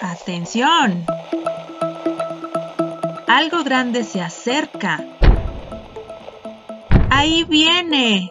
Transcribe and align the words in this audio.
Atención. 0.00 1.04
Algo 3.26 3.64
grande 3.64 4.04
se 4.04 4.20
acerca. 4.20 5.04
Ahí 7.10 7.44
viene. 7.44 8.30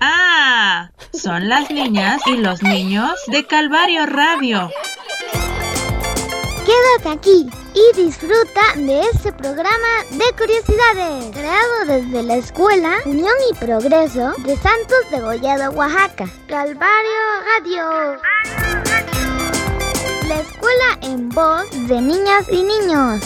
Ah, 0.00 0.90
son 1.12 1.48
las 1.48 1.70
niñas 1.70 2.22
y 2.26 2.36
los 2.36 2.62
niños 2.62 3.12
de 3.28 3.46
Calvario 3.46 4.06
Radio. 4.06 4.70
Quédate 6.64 7.18
aquí 7.18 7.50
y 7.74 7.96
disfruta 8.02 8.60
de 8.76 9.00
este 9.00 9.32
programa 9.32 10.04
de 10.10 10.24
curiosidades, 10.38 11.30
creado 11.32 11.84
desde 11.86 12.22
la 12.22 12.36
Escuela 12.36 12.98
Unión 13.04 13.34
y 13.50 13.54
Progreso 13.54 14.32
de 14.38 14.56
Santos 14.56 15.10
de 15.10 15.20
Gollado, 15.20 15.72
Oaxaca. 15.72 16.26
Calvario 16.46 17.20
Radio. 17.58 18.31
La 20.32 20.40
escuela 20.40 20.98
en 21.02 21.28
voz 21.28 21.70
de 21.88 22.00
niñas 22.00 22.46
y 22.50 22.62
niños. 22.62 23.22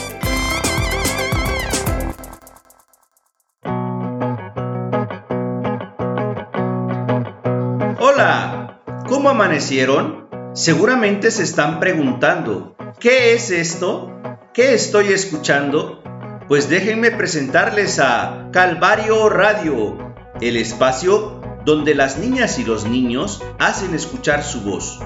Hola, 8.00 8.80
¿cómo 9.08 9.28
amanecieron? 9.28 10.28
Seguramente 10.54 11.30
se 11.30 11.44
están 11.44 11.78
preguntando, 11.78 12.74
¿qué 12.98 13.34
es 13.34 13.52
esto? 13.52 14.10
¿Qué 14.52 14.74
estoy 14.74 15.12
escuchando? 15.12 16.02
Pues 16.48 16.68
déjenme 16.68 17.12
presentarles 17.12 18.00
a 18.00 18.48
Calvario 18.52 19.28
Radio, 19.28 20.12
el 20.40 20.56
espacio 20.56 21.40
donde 21.64 21.94
las 21.94 22.18
niñas 22.18 22.58
y 22.58 22.64
los 22.64 22.84
niños 22.84 23.44
hacen 23.60 23.94
escuchar 23.94 24.42
su 24.42 24.62
voz. 24.62 24.98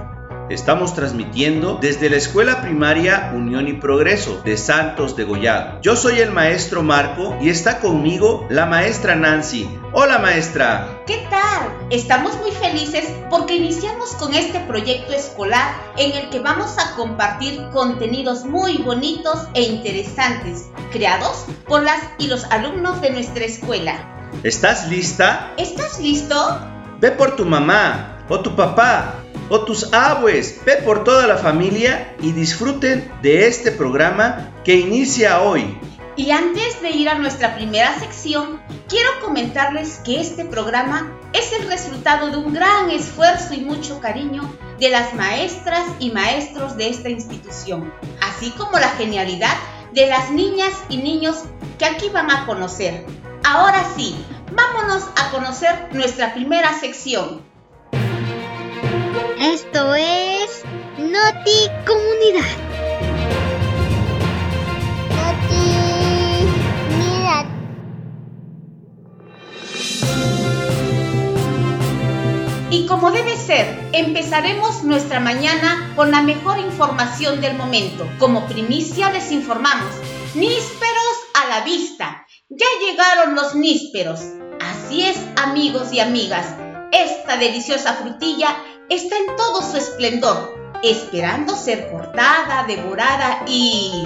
Estamos 0.50 0.96
transmitiendo 0.96 1.78
desde 1.80 2.10
la 2.10 2.16
Escuela 2.16 2.60
Primaria 2.60 3.30
Unión 3.36 3.68
y 3.68 3.74
Progreso 3.74 4.42
de 4.44 4.56
Santos 4.56 5.14
de 5.14 5.22
Gollado. 5.22 5.80
Yo 5.80 5.94
soy 5.94 6.18
el 6.18 6.32
maestro 6.32 6.82
Marco 6.82 7.38
y 7.40 7.50
está 7.50 7.78
conmigo 7.78 8.48
la 8.50 8.66
maestra 8.66 9.14
Nancy. 9.14 9.70
Hola 9.92 10.18
maestra. 10.18 11.04
¿Qué 11.06 11.24
tal? 11.30 11.72
Estamos 11.90 12.36
muy 12.40 12.50
felices 12.50 13.04
porque 13.30 13.54
iniciamos 13.54 14.14
con 14.14 14.34
este 14.34 14.58
proyecto 14.58 15.12
escolar 15.12 15.72
en 15.96 16.16
el 16.16 16.30
que 16.30 16.40
vamos 16.40 16.76
a 16.78 16.96
compartir 16.96 17.68
contenidos 17.72 18.44
muy 18.44 18.78
bonitos 18.78 19.46
e 19.54 19.62
interesantes, 19.62 20.68
creados 20.90 21.44
por 21.68 21.84
las 21.84 22.00
y 22.18 22.26
los 22.26 22.42
alumnos 22.46 23.00
de 23.00 23.10
nuestra 23.10 23.44
escuela. 23.44 23.94
¿Estás 24.42 24.88
lista? 24.88 25.52
¿Estás 25.56 26.00
listo? 26.00 26.58
Ve 26.98 27.12
por 27.12 27.36
tu 27.36 27.46
mamá 27.46 28.18
o 28.28 28.40
tu 28.40 28.56
papá 28.56 29.19
o 29.50 29.64
tus 29.64 29.92
abues. 29.92 30.60
Ve 30.64 30.76
por 30.76 31.04
toda 31.04 31.26
la 31.26 31.36
familia 31.36 32.14
y 32.22 32.32
disfruten 32.32 33.12
de 33.20 33.46
este 33.46 33.72
programa 33.72 34.54
que 34.64 34.76
inicia 34.76 35.42
hoy. 35.42 35.78
Y 36.16 36.30
antes 36.30 36.80
de 36.82 36.90
ir 36.90 37.08
a 37.08 37.14
nuestra 37.14 37.54
primera 37.54 37.98
sección, 37.98 38.60
quiero 38.88 39.10
comentarles 39.22 40.00
que 40.04 40.20
este 40.20 40.44
programa 40.44 41.12
es 41.32 41.52
el 41.52 41.68
resultado 41.68 42.30
de 42.30 42.36
un 42.36 42.52
gran 42.52 42.90
esfuerzo 42.90 43.54
y 43.54 43.60
mucho 43.60 44.00
cariño 44.00 44.42
de 44.78 44.90
las 44.90 45.14
maestras 45.14 45.84
y 45.98 46.10
maestros 46.10 46.76
de 46.76 46.88
esta 46.88 47.08
institución, 47.08 47.92
así 48.20 48.50
como 48.50 48.78
la 48.78 48.88
genialidad 48.90 49.56
de 49.92 50.06
las 50.06 50.30
niñas 50.30 50.72
y 50.88 50.98
niños 50.98 51.44
que 51.78 51.86
aquí 51.86 52.08
van 52.10 52.30
a 52.30 52.46
conocer. 52.46 53.06
Ahora 53.44 53.84
sí, 53.96 54.14
vámonos 54.52 55.04
a 55.16 55.30
conocer 55.30 55.88
nuestra 55.92 56.34
primera 56.34 56.78
sección. 56.78 57.49
Esto 59.40 59.94
es 59.94 60.64
Noti 60.98 61.70
Comunidad. 61.86 62.44
Noti 65.16 66.46
Comunidad. 66.90 67.46
Y 72.70 72.86
como 72.86 73.12
debe 73.12 73.34
ser, 73.38 73.88
empezaremos 73.92 74.84
nuestra 74.84 75.20
mañana 75.20 75.94
con 75.96 76.10
la 76.10 76.20
mejor 76.20 76.58
información 76.58 77.40
del 77.40 77.56
momento. 77.56 78.06
Como 78.18 78.46
primicia 78.46 79.10
les 79.10 79.32
informamos, 79.32 79.94
nísperos 80.34 81.16
a 81.42 81.48
la 81.48 81.64
vista. 81.64 82.26
Ya 82.50 82.66
llegaron 82.86 83.34
los 83.34 83.54
nísperos. 83.54 84.20
Así 84.60 85.00
es, 85.06 85.16
amigos 85.42 85.94
y 85.94 86.00
amigas, 86.00 86.54
esta 86.92 87.36
deliciosa 87.36 87.94
frutilla 87.94 88.56
está 88.88 89.16
en 89.16 89.36
todo 89.36 89.62
su 89.62 89.76
esplendor, 89.76 90.54
esperando 90.82 91.56
ser 91.56 91.90
cortada, 91.90 92.64
devorada 92.66 93.44
y... 93.46 94.04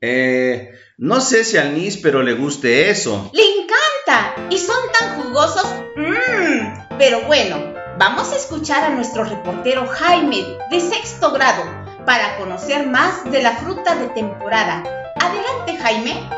Eh, 0.00 0.72
no 0.98 1.20
sé 1.20 1.44
si 1.44 1.58
al 1.58 1.74
níspero 1.74 2.22
le 2.22 2.34
guste 2.34 2.90
eso. 2.90 3.30
¡Le 3.32 3.42
encanta! 3.42 4.48
Y 4.50 4.58
son 4.58 4.76
tan 4.98 5.22
jugosos. 5.22 5.66
Mmm. 5.96 6.96
Pero 6.98 7.22
bueno, 7.22 7.74
vamos 7.98 8.32
a 8.32 8.36
escuchar 8.36 8.84
a 8.84 8.90
nuestro 8.90 9.24
reportero 9.24 9.86
Jaime 9.86 10.58
de 10.70 10.80
sexto 10.80 11.30
grado 11.32 11.64
para 12.04 12.36
conocer 12.36 12.86
más 12.86 13.24
de 13.30 13.42
la 13.42 13.56
fruta 13.56 13.94
de 13.94 14.08
temporada. 14.08 14.82
Adelante, 15.20 15.76
Jaime. 15.76 16.28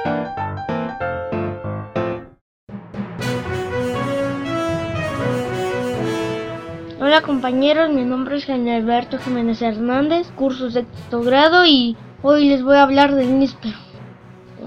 Hola 7.15 7.23
compañeros, 7.23 7.91
mi 7.91 8.03
nombre 8.03 8.37
es 8.37 8.45
Jaime 8.45 8.75
Alberto 8.75 9.19
Jiménez 9.19 9.63
Hernández, 9.63 10.27
curso 10.35 10.69
sexto 10.69 11.23
grado 11.23 11.65
y 11.65 11.97
hoy 12.23 12.49
les 12.49 12.65
voy 12.65 12.75
a 12.75 12.83
hablar 12.83 13.15
del 13.15 13.39
níspero. 13.39 13.77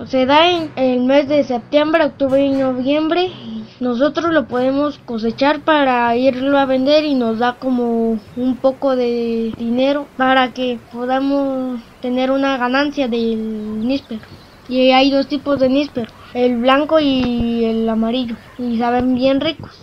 Se 0.05 0.25
da 0.25 0.49
en 0.49 0.71
el 0.77 1.01
mes 1.01 1.27
de 1.27 1.43
septiembre, 1.43 2.05
octubre 2.05 2.41
y 2.41 2.51
noviembre. 2.51 3.33
Nosotros 3.81 4.31
lo 4.33 4.47
podemos 4.47 4.97
cosechar 4.99 5.59
para 5.59 6.15
irlo 6.15 6.57
a 6.57 6.65
vender 6.65 7.03
y 7.03 7.15
nos 7.15 7.39
da 7.39 7.57
como 7.59 8.17
un 8.37 8.55
poco 8.61 8.95
de 8.95 9.51
dinero 9.57 10.07
para 10.15 10.53
que 10.53 10.79
podamos 10.93 11.81
tener 12.01 12.31
una 12.31 12.55
ganancia 12.57 13.09
del 13.09 13.85
níspero. 13.85 14.21
Y 14.69 14.91
hay 14.91 15.11
dos 15.11 15.27
tipos 15.27 15.59
de 15.59 15.67
níspero, 15.67 16.09
el 16.33 16.55
blanco 16.55 17.01
y 17.01 17.65
el 17.65 17.89
amarillo, 17.89 18.37
y 18.57 18.77
saben 18.77 19.15
bien 19.15 19.41
ricos. 19.41 19.77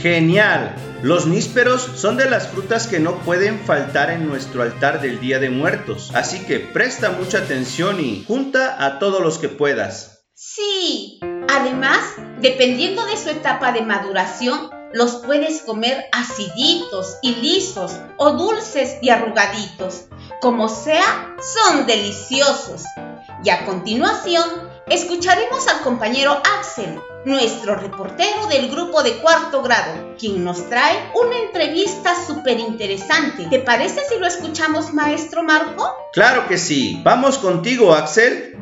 Genial. 0.00 0.74
Los 1.02 1.26
nísperos 1.26 1.82
son 1.96 2.16
de 2.16 2.30
las 2.30 2.48
frutas 2.48 2.86
que 2.86 3.00
no 3.00 3.18
pueden 3.18 3.60
faltar 3.60 4.10
en 4.10 4.26
nuestro 4.26 4.62
altar 4.62 5.02
del 5.02 5.20
Día 5.20 5.38
de 5.38 5.50
Muertos, 5.50 6.10
así 6.14 6.46
que 6.46 6.58
presta 6.58 7.10
mucha 7.10 7.38
atención 7.38 8.00
y 8.00 8.24
junta 8.26 8.82
a 8.84 8.98
todos 8.98 9.20
los 9.20 9.38
que 9.38 9.50
puedas. 9.50 10.24
Sí. 10.34 11.20
Además, 11.50 12.00
dependiendo 12.40 13.04
de 13.04 13.18
su 13.18 13.28
etapa 13.28 13.72
de 13.72 13.82
maduración, 13.82 14.70
los 14.94 15.16
puedes 15.16 15.60
comer 15.62 16.06
aciditos 16.12 17.18
y 17.20 17.34
lisos 17.34 17.92
o 18.16 18.32
dulces 18.32 18.96
y 19.02 19.10
arrugaditos. 19.10 20.06
Como 20.40 20.70
sea, 20.70 21.36
son 21.42 21.86
deliciosos. 21.86 22.84
Y 23.44 23.50
a 23.50 23.66
continuación, 23.66 24.44
escucharemos 24.88 25.68
al 25.68 25.82
compañero 25.82 26.40
Axel, 26.58 26.98
nuestro 27.24 27.76
reportero 27.76 28.46
del 28.48 28.70
grupo 28.70 29.02
de 29.02 29.18
cuarto 29.18 29.62
grado, 29.62 30.14
quien 30.18 30.42
nos 30.44 30.68
trae 30.68 30.96
una 31.14 31.38
entrevista 31.38 32.14
súper 32.26 32.58
interesante. 32.58 33.46
¿Te 33.50 33.58
parece 33.58 34.00
si 34.08 34.18
lo 34.18 34.26
escuchamos, 34.26 34.94
maestro 34.94 35.42
Marco? 35.42 35.94
Claro 36.12 36.46
que 36.48 36.56
sí. 36.56 37.00
Vamos 37.04 37.38
contigo, 37.38 37.92
Axel. 37.92 38.56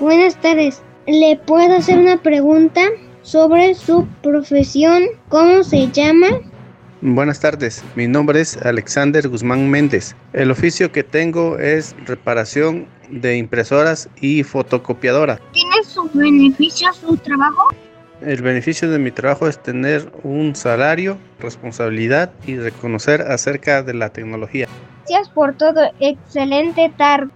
Buenas 0.00 0.40
tardes. 0.40 0.82
¿Le 1.06 1.36
puedo 1.36 1.76
hacer 1.76 1.98
una 1.98 2.20
pregunta 2.22 2.80
sobre 3.22 3.74
su 3.74 4.06
profesión? 4.22 5.04
¿Cómo 5.28 5.62
se 5.62 5.88
llama? 5.90 6.28
Buenas 7.06 7.38
tardes, 7.38 7.84
mi 7.96 8.08
nombre 8.08 8.40
es 8.40 8.56
Alexander 8.56 9.28
Guzmán 9.28 9.68
Méndez. 9.68 10.16
El 10.32 10.50
oficio 10.50 10.90
que 10.90 11.02
tengo 11.02 11.58
es 11.58 11.94
reparación 12.06 12.86
de 13.10 13.36
impresoras 13.36 14.08
y 14.22 14.42
fotocopiadora. 14.42 15.38
¿Tiene 15.52 15.84
su 15.86 16.08
beneficio 16.14 16.90
su 16.94 17.14
trabajo? 17.18 17.74
El 18.22 18.40
beneficio 18.40 18.88
de 18.88 18.98
mi 18.98 19.10
trabajo 19.10 19.46
es 19.48 19.62
tener 19.62 20.10
un 20.22 20.56
salario, 20.56 21.18
responsabilidad 21.40 22.32
y 22.46 22.56
reconocer 22.56 23.20
acerca 23.20 23.82
de 23.82 23.92
la 23.92 24.08
tecnología. 24.08 24.66
Gracias 25.06 25.28
por 25.28 25.54
todo. 25.58 25.82
Excelente 26.00 26.90
tarde. 26.96 27.28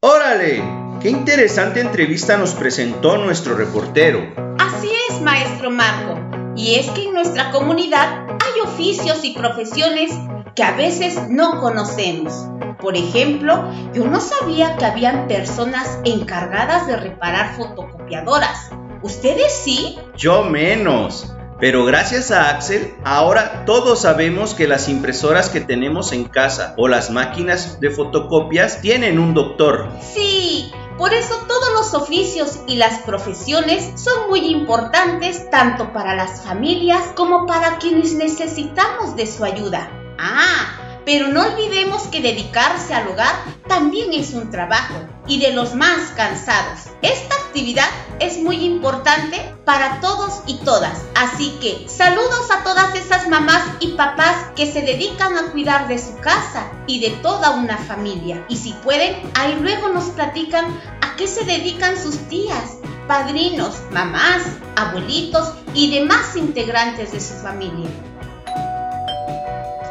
¡Órale! 0.00 0.62
¡Qué 1.02 1.10
interesante 1.10 1.80
entrevista 1.80 2.36
nos 2.36 2.54
presentó 2.54 3.18
nuestro 3.18 3.56
reportero! 3.56 4.32
Así 4.56 4.88
es, 5.10 5.20
maestro 5.20 5.72
Marco. 5.72 6.54
Y 6.54 6.76
es 6.76 6.88
que 6.90 7.06
en 7.06 7.14
nuestra 7.14 7.50
comunidad 7.50 8.24
hay 8.28 8.60
oficios 8.62 9.24
y 9.24 9.34
profesiones 9.34 10.12
que 10.54 10.62
a 10.62 10.76
veces 10.76 11.28
no 11.28 11.58
conocemos. 11.58 12.46
Por 12.80 12.96
ejemplo, 12.96 13.72
yo 13.92 14.04
no 14.04 14.20
sabía 14.20 14.76
que 14.76 14.84
habían 14.84 15.26
personas 15.26 15.98
encargadas 16.04 16.86
de 16.86 16.96
reparar 16.96 17.56
fotocopiadoras. 17.56 18.70
¿Ustedes 19.02 19.52
sí? 19.52 19.98
Yo 20.16 20.44
menos. 20.44 21.34
Pero 21.60 21.84
gracias 21.84 22.30
a 22.30 22.50
Axel, 22.50 22.94
ahora 23.04 23.64
todos 23.64 24.02
sabemos 24.02 24.54
que 24.54 24.68
las 24.68 24.88
impresoras 24.88 25.48
que 25.48 25.60
tenemos 25.60 26.12
en 26.12 26.24
casa 26.24 26.74
o 26.76 26.86
las 26.86 27.10
máquinas 27.10 27.80
de 27.80 27.90
fotocopias 27.90 28.80
tienen 28.80 29.18
un 29.18 29.34
doctor. 29.34 29.88
Sí, 30.14 30.70
por 30.96 31.12
eso 31.12 31.34
todos 31.48 31.72
los 31.72 31.94
oficios 31.94 32.60
y 32.68 32.76
las 32.76 33.00
profesiones 33.00 34.00
son 34.00 34.28
muy 34.28 34.46
importantes 34.46 35.50
tanto 35.50 35.92
para 35.92 36.14
las 36.14 36.44
familias 36.44 37.02
como 37.16 37.46
para 37.46 37.78
quienes 37.78 38.14
necesitamos 38.14 39.16
de 39.16 39.26
su 39.26 39.44
ayuda. 39.44 39.90
Ah, 40.16 40.87
pero 41.08 41.28
no 41.28 41.40
olvidemos 41.40 42.02
que 42.08 42.20
dedicarse 42.20 42.92
al 42.92 43.08
hogar 43.08 43.34
también 43.66 44.12
es 44.12 44.34
un 44.34 44.50
trabajo 44.50 44.94
y 45.26 45.40
de 45.40 45.54
los 45.54 45.74
más 45.74 46.10
cansados. 46.10 46.80
Esta 47.00 47.34
actividad 47.34 47.88
es 48.20 48.36
muy 48.36 48.62
importante 48.62 49.40
para 49.64 50.02
todos 50.02 50.42
y 50.46 50.58
todas. 50.58 51.00
Así 51.14 51.56
que 51.62 51.88
saludos 51.88 52.50
a 52.50 52.62
todas 52.62 52.94
esas 52.94 53.26
mamás 53.26 53.62
y 53.80 53.92
papás 53.92 54.36
que 54.54 54.70
se 54.70 54.82
dedican 54.82 55.38
a 55.38 55.50
cuidar 55.50 55.88
de 55.88 55.98
su 55.98 56.14
casa 56.18 56.70
y 56.86 57.00
de 57.00 57.16
toda 57.22 57.52
una 57.52 57.78
familia. 57.78 58.44
Y 58.50 58.56
si 58.56 58.74
pueden, 58.74 59.16
ahí 59.32 59.56
luego 59.62 59.88
nos 59.88 60.10
platican 60.10 60.66
a 61.00 61.16
qué 61.16 61.26
se 61.26 61.46
dedican 61.46 61.96
sus 61.96 62.18
tías, 62.28 62.76
padrinos, 63.06 63.76
mamás, 63.92 64.42
abuelitos 64.76 65.54
y 65.72 65.90
demás 65.90 66.36
integrantes 66.36 67.12
de 67.12 67.20
su 67.22 67.32
familia. 67.32 67.88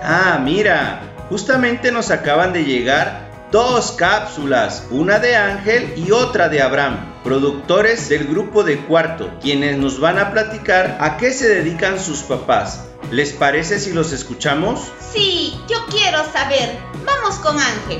Ah, 0.09 0.39
mira, 0.41 1.01
justamente 1.29 1.91
nos 1.91 2.11
acaban 2.11 2.53
de 2.53 2.63
llegar 2.63 3.27
dos 3.51 3.91
cápsulas, 3.91 4.87
una 4.89 5.19
de 5.19 5.35
Ángel 5.35 5.95
y 5.97 6.11
otra 6.11 6.47
de 6.47 6.61
Abraham, 6.61 7.13
productores 7.25 8.07
del 8.07 8.25
grupo 8.25 8.63
de 8.63 8.77
cuarto, 8.85 9.29
quienes 9.41 9.77
nos 9.77 9.99
van 9.99 10.17
a 10.17 10.31
platicar 10.31 10.97
a 11.01 11.17
qué 11.17 11.31
se 11.31 11.49
dedican 11.49 11.99
sus 11.99 12.21
papás. 12.21 12.85
¿Les 13.11 13.33
parece 13.33 13.81
si 13.81 13.91
los 13.91 14.13
escuchamos? 14.13 14.93
Sí, 15.11 15.59
yo 15.67 15.85
quiero 15.89 16.23
saber. 16.31 16.77
Vamos 17.05 17.35
con 17.39 17.57
Ángel. 17.59 17.99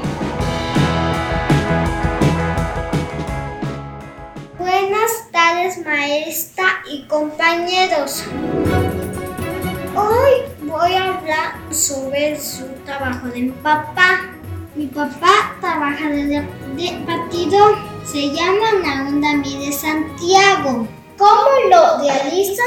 Buenas 4.57 5.11
tardes 5.33 5.85
maestra 5.85 6.83
y 6.89 7.03
compañeros. 7.03 8.23
Hoy 9.93 10.56
voy 10.77 10.93
a 10.93 11.05
hablar 11.05 11.55
sobre 11.71 12.39
su 12.39 12.65
trabajo 12.85 13.27
de 13.27 13.41
mi 13.41 13.51
papá. 13.51 14.29
Mi 14.75 14.85
papá 14.85 15.55
trabaja 15.59 16.07
desde 16.07 16.37
el 16.37 17.03
partido, 17.03 17.75
se 18.05 18.29
llama 18.29 18.73
Naunda 18.83 19.37
de 19.41 19.71
Santiago. 19.71 20.87
¿Cómo 21.17 21.49
lo 21.71 22.03
realiza? 22.03 22.61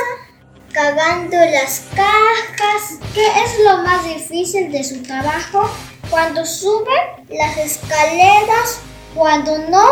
Cagando 0.73 1.37
las 1.37 1.87
cajas. 1.95 2.99
¿Qué 3.15 3.27
es 3.27 3.61
lo 3.65 3.83
más 3.85 4.05
difícil 4.05 4.73
de 4.73 4.83
su 4.83 5.03
trabajo? 5.05 5.71
Cuando 6.11 6.45
sube 6.45 7.25
las 7.29 7.57
escaleras, 7.59 8.81
cuando 9.15 9.57
no 9.69 9.85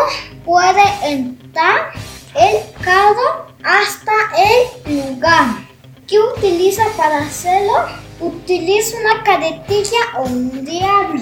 puede 0.43 0.83
entrar 1.03 1.93
el 2.35 2.57
carro 2.83 3.47
hasta 3.63 4.11
el 4.37 4.97
lugar. 4.97 5.68
¿Qué 6.09 6.17
utiliza 6.17 6.85
para 6.97 7.19
hacerlo? 7.19 7.85
Utiliza 8.19 8.97
una 8.97 9.23
caretilla 9.23 9.99
o 10.17 10.23
un 10.23 10.65
diablo. 10.65 11.21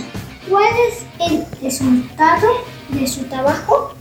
¿Cuál 0.49 0.69
es 0.87 1.05
el 1.29 1.45
resultado 1.61 2.47
de 2.87 3.05
su 3.05 3.25
trabajo? 3.25 3.91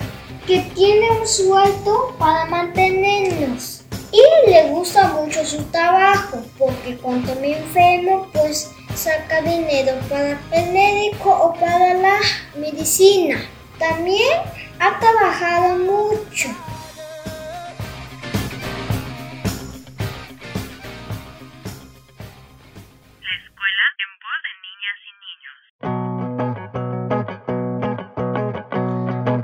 Que 0.47 0.61
tiene 0.77 1.11
un 1.11 1.27
sueldo 1.27 2.15
para 2.21 2.45
mantenernos. 2.45 3.83
Y 4.13 4.49
le 4.49 4.69
gusta 4.69 5.09
mucho 5.09 5.45
su 5.45 5.61
trabajo 5.65 6.39
porque 6.57 6.97
cuando 6.99 7.35
me 7.41 7.59
enfermo 7.59 8.29
pues 8.33 8.71
saca 8.95 9.43
dinero 9.43 9.93
para 10.09 10.41
el 10.53 10.73
médico 10.73 11.31
o 11.31 11.53
para 11.55 11.95
la 11.95 12.19
medicina. 12.57 13.45
También 13.81 14.39
ha 14.79 15.01
trabajado 15.01 15.79
mucho 15.79 16.49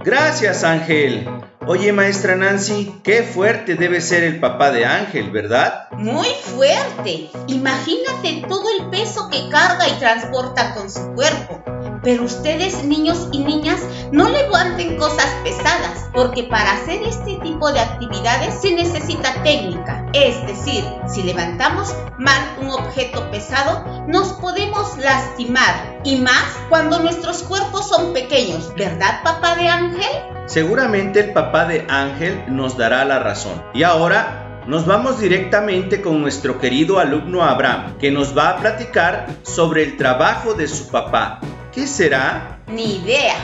Gracias, 0.04 0.64
Ángel. 0.64 1.28
Oye, 1.64 1.92
maestra 1.92 2.34
Nancy, 2.34 2.92
qué 3.04 3.22
fuerte 3.22 3.76
debe 3.76 4.00
ser 4.00 4.24
el 4.24 4.40
papá 4.40 4.72
de 4.72 4.84
Ángel, 4.84 5.30
¿verdad? 5.30 5.88
Muy 5.92 6.28
fuerte. 6.56 7.30
Imagínate 7.46 8.44
todo 8.48 8.64
el 8.76 8.90
peso 8.90 9.28
que 9.30 9.48
carga 9.48 9.88
y 9.88 9.92
transporta 10.00 10.74
con 10.74 10.90
su 10.90 11.12
cuerpo. 11.14 11.61
Pero 12.02 12.24
ustedes, 12.24 12.84
niños 12.84 13.28
y 13.32 13.38
niñas, 13.38 13.80
no 14.10 14.28
levanten 14.28 14.96
cosas 14.96 15.26
pesadas, 15.44 16.08
porque 16.12 16.44
para 16.44 16.72
hacer 16.72 17.02
este 17.02 17.36
tipo 17.36 17.72
de 17.72 17.80
actividades 17.80 18.60
se 18.60 18.72
necesita 18.74 19.42
técnica. 19.42 20.06
Es 20.12 20.44
decir, 20.46 20.84
si 21.06 21.22
levantamos 21.22 21.94
mal 22.18 22.40
un 22.60 22.70
objeto 22.70 23.30
pesado, 23.30 24.04
nos 24.08 24.32
podemos 24.34 24.98
lastimar. 24.98 26.00
Y 26.04 26.16
más 26.16 26.44
cuando 26.68 26.98
nuestros 26.98 27.42
cuerpos 27.44 27.88
son 27.88 28.12
pequeños, 28.12 28.72
¿verdad, 28.76 29.22
papá 29.22 29.54
de 29.54 29.68
Ángel? 29.68 30.10
Seguramente 30.46 31.20
el 31.20 31.32
papá 31.32 31.66
de 31.66 31.86
Ángel 31.88 32.44
nos 32.48 32.76
dará 32.76 33.04
la 33.04 33.20
razón. 33.20 33.62
Y 33.74 33.84
ahora 33.84 34.60
nos 34.66 34.86
vamos 34.86 35.20
directamente 35.20 36.02
con 36.02 36.20
nuestro 36.20 36.58
querido 36.58 36.98
alumno 36.98 37.42
Abraham, 37.42 37.96
que 37.98 38.10
nos 38.10 38.36
va 38.36 38.50
a 38.50 38.56
platicar 38.58 39.28
sobre 39.42 39.82
el 39.82 39.96
trabajo 39.96 40.54
de 40.54 40.68
su 40.68 40.88
papá. 40.88 41.40
¿Qué 41.72 41.86
será? 41.86 42.58
Ni 42.68 42.96
idea. 42.96 43.34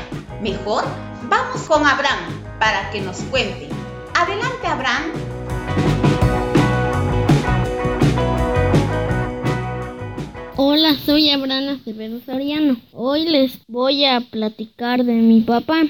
Mejor 0.42 0.84
vamos 1.30 1.62
con 1.62 1.86
Abraham 1.86 2.18
para 2.58 2.90
que 2.90 3.00
nos 3.00 3.16
cuente. 3.22 3.70
Adelante, 4.14 4.66
Abraham. 4.66 5.04
Hola, 10.56 10.94
soy 11.06 11.30
Abraham 11.30 11.78
Acevedo 11.80 12.20
Soriano. 12.20 12.76
Hoy 12.92 13.24
les 13.24 13.66
voy 13.66 14.04
a 14.04 14.20
platicar 14.20 15.04
de 15.04 15.14
mi 15.14 15.40
papá. 15.40 15.84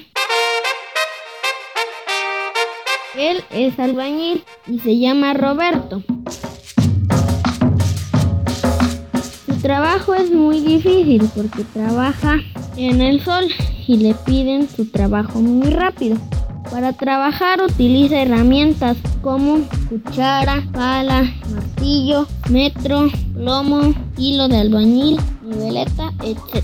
Él 3.17 3.43
es 3.49 3.77
albañil 3.79 4.45
y 4.65 4.79
se 4.79 4.97
llama 4.97 5.33
Roberto. 5.33 6.03
Trabajo 9.61 10.13
es 10.13 10.31
muy 10.31 10.59
difícil 10.61 11.29
porque 11.35 11.63
trabaja 11.63 12.37
en 12.77 13.01
el 13.01 13.21
sol 13.23 13.45
y 13.87 13.97
le 13.97 14.13
piden 14.13 14.69
su 14.69 14.85
trabajo 14.85 15.39
muy 15.39 15.69
rápido. 15.69 16.17
Para 16.71 16.93
trabajar 16.93 17.61
utiliza 17.61 18.21
herramientas 18.21 18.97
como 19.21 19.61
cuchara, 19.89 20.63
pala, 20.71 21.23
martillo, 21.51 22.27
metro, 22.49 23.09
plomo, 23.33 23.93
hilo 24.17 24.47
de 24.47 24.57
albañil, 24.57 25.19
niveleta, 25.43 26.11
etc. 26.23 26.63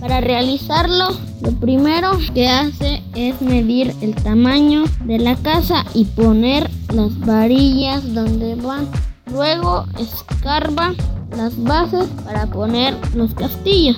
Para 0.00 0.20
realizarlo, 0.20 1.10
lo 1.40 1.52
primero 1.60 2.18
que 2.34 2.48
hace 2.48 3.02
es 3.14 3.40
medir 3.40 3.94
el 4.00 4.14
tamaño 4.16 4.84
de 5.04 5.18
la 5.18 5.36
casa 5.36 5.84
y 5.94 6.04
poner 6.04 6.68
las 6.92 7.18
varillas 7.20 8.12
donde 8.12 8.56
van. 8.56 8.88
Luego 9.32 9.86
escarba 9.98 10.94
las 11.36 11.62
bases 11.62 12.08
para 12.24 12.46
poner 12.46 12.96
los 13.14 13.34
castillos. 13.34 13.96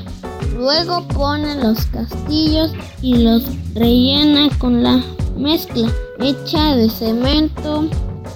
Luego 0.57 1.07
pone 1.09 1.57
los 1.57 1.85
castillos 1.87 2.73
y 3.03 3.17
los 3.19 3.45
rellena 3.75 4.49
con 4.59 4.83
la 4.83 5.03
mezcla 5.37 5.89
hecha 6.21 6.77
de 6.77 6.89
cemento, 6.89 7.89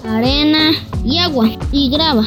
arena 0.07 0.71
y 1.03 1.17
agua 1.17 1.49
y 1.71 1.89
grava. 1.89 2.25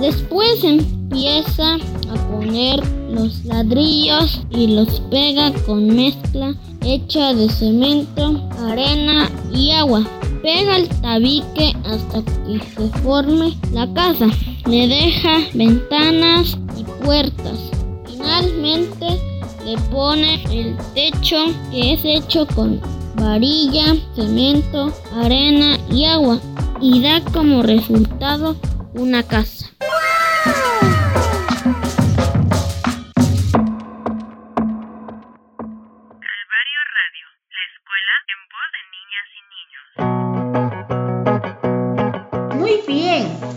Después 0.00 0.62
empieza 0.62 1.74
a 1.74 2.30
poner 2.30 2.80
los 3.10 3.44
ladrillos 3.44 4.42
y 4.50 4.68
los 4.68 5.00
pega 5.10 5.52
con 5.66 5.86
mezcla 5.86 6.54
hecha 6.82 7.32
de 7.32 7.48
cemento, 7.48 8.40
arena 8.60 9.30
y 9.52 9.70
agua 9.70 10.04
pega 10.44 10.76
el 10.76 10.88
tabique 11.00 11.74
hasta 11.86 12.22
que 12.22 12.60
se 12.76 12.88
forme 13.00 13.56
la 13.72 13.90
casa. 13.94 14.26
Le 14.66 14.86
deja 14.86 15.38
ventanas 15.54 16.58
y 16.76 16.84
puertas. 17.02 17.70
Finalmente 18.06 19.06
le 19.64 19.78
pone 19.90 20.44
el 20.52 20.76
techo 20.92 21.46
que 21.70 21.94
es 21.94 22.04
hecho 22.04 22.46
con 22.54 22.78
varilla, 23.16 23.96
cemento, 24.14 24.92
arena 25.14 25.78
y 25.90 26.04
agua 26.04 26.38
y 26.78 27.00
da 27.00 27.22
como 27.32 27.62
resultado 27.62 28.54
una 28.92 29.22
casa. 29.22 29.70
Calvario 36.20 36.80
Radio. 36.98 37.26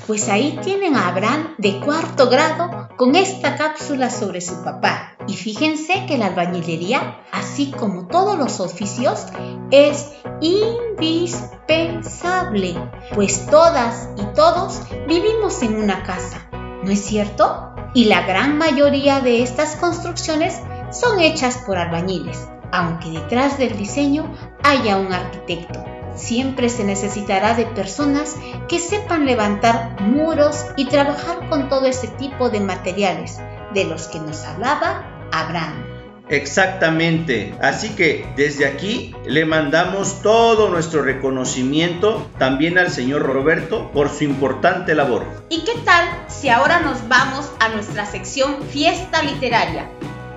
Pues 0.07 0.27
ahí 0.29 0.57
tienen 0.63 0.95
a 0.95 1.09
Abraham 1.09 1.53
de 1.57 1.81
cuarto 1.81 2.29
grado 2.29 2.87
con 2.95 3.17
esta 3.17 3.57
cápsula 3.57 4.09
sobre 4.09 4.39
su 4.39 4.63
papá. 4.63 5.17
Y 5.27 5.33
fíjense 5.33 6.05
que 6.07 6.17
la 6.17 6.27
albañilería, 6.27 7.19
así 7.33 7.71
como 7.71 8.07
todos 8.07 8.37
los 8.37 8.61
oficios, 8.61 9.25
es 9.69 10.13
indispensable, 10.39 12.77
pues 13.13 13.47
todas 13.47 14.07
y 14.15 14.23
todos 14.33 14.79
vivimos 15.09 15.61
en 15.61 15.75
una 15.75 16.03
casa, 16.03 16.47
¿no 16.83 16.89
es 16.89 17.03
cierto? 17.03 17.73
Y 17.93 18.05
la 18.05 18.21
gran 18.21 18.57
mayoría 18.57 19.19
de 19.19 19.43
estas 19.43 19.75
construcciones 19.75 20.61
son 20.89 21.19
hechas 21.19 21.57
por 21.65 21.77
albañiles, 21.77 22.47
aunque 22.71 23.09
detrás 23.09 23.57
del 23.57 23.77
diseño 23.77 24.33
haya 24.63 24.95
un 24.95 25.11
arquitecto. 25.11 25.96
Siempre 26.17 26.69
se 26.69 26.83
necesitará 26.83 27.53
de 27.53 27.65
personas 27.65 28.35
que 28.67 28.79
sepan 28.79 29.25
levantar 29.25 30.01
muros 30.01 30.65
y 30.75 30.85
trabajar 30.85 31.47
con 31.47 31.69
todo 31.69 31.85
ese 31.85 32.07
tipo 32.07 32.49
de 32.49 32.59
materiales 32.59 33.39
de 33.73 33.85
los 33.85 34.07
que 34.07 34.19
nos 34.19 34.43
hablaba 34.43 35.05
Abraham. 35.31 35.97
Exactamente. 36.29 37.55
Así 37.61 37.89
que 37.89 38.27
desde 38.35 38.65
aquí 38.65 39.15
le 39.25 39.45
mandamos 39.45 40.21
todo 40.21 40.69
nuestro 40.69 41.01
reconocimiento 41.01 42.29
también 42.37 42.77
al 42.77 42.91
señor 42.91 43.21
Roberto 43.21 43.91
por 43.91 44.09
su 44.09 44.25
importante 44.25 44.93
labor. 44.93 45.25
¿Y 45.49 45.61
qué 45.61 45.73
tal 45.85 46.05
si 46.27 46.49
ahora 46.49 46.81
nos 46.81 47.07
vamos 47.07 47.49
a 47.59 47.69
nuestra 47.69 48.05
sección 48.05 48.61
Fiesta 48.63 49.21
Literaria? 49.21 49.89